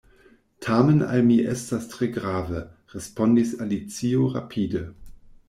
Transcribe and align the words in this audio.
"Tamen 0.67 1.03
al 1.07 1.21
mi 1.27 1.37
estas 1.51 1.85
tre 1.91 2.09
grave," 2.15 2.63
respondis 2.95 3.53
Alicio 3.67 4.33
rapide. 4.39 4.85